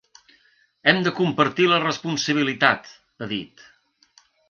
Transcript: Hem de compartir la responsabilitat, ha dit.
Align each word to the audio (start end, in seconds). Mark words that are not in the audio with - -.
Hem 0.91 1.01
de 1.09 1.13
compartir 1.19 1.69
la 1.73 1.81
responsabilitat, 1.85 2.93
ha 3.27 3.33
dit. 3.39 3.67